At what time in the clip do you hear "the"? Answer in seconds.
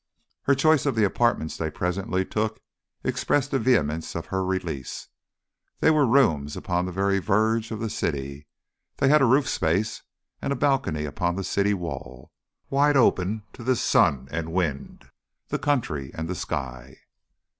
0.95-1.03, 3.51-3.59, 6.87-6.91, 7.79-7.87, 11.35-11.43, 13.63-13.75, 15.49-15.59, 16.27-16.33